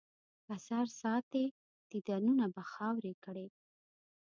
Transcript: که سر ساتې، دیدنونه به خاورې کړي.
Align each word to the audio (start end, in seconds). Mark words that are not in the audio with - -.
که 0.45 0.55
سر 0.67 0.85
ساتې، 1.01 1.45
دیدنونه 1.91 2.45
به 2.55 2.63
خاورې 2.71 3.13
کړي. 3.23 3.47